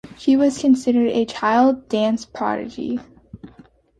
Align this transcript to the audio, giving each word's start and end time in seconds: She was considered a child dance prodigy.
She 0.17 0.35
was 0.35 0.57
considered 0.57 1.09
a 1.09 1.25
child 1.25 1.87
dance 1.87 2.25
prodigy. 2.25 2.99